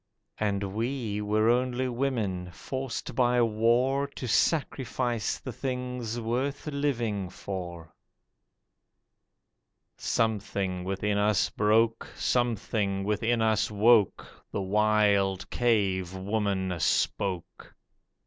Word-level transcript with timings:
And 0.39 0.73
we 0.73 1.21
were 1.21 1.47
only 1.51 1.87
women, 1.87 2.49
forced 2.51 3.13
by 3.13 3.39
war 3.39 4.07
To 4.15 4.27
sacrifice 4.27 5.37
the 5.37 5.51
things 5.53 6.19
worth 6.19 6.65
living 6.65 7.29
for. 7.29 7.93
Something 9.97 10.83
within 10.83 11.19
us 11.19 11.51
broke, 11.51 12.07
Something 12.15 13.03
within 13.03 13.43
us 13.43 13.69
woke, 13.69 14.25
The 14.51 14.63
wild 14.63 15.47
cave 15.51 16.15
woman 16.15 16.79
spoke. 16.79 17.75